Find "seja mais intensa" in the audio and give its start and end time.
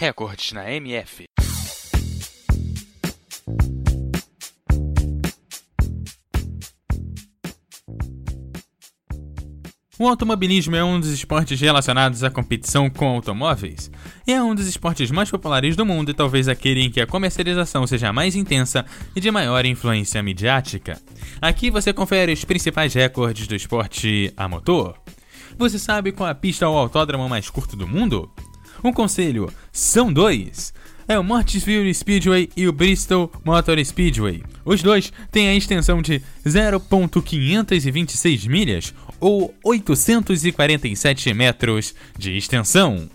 17.84-18.86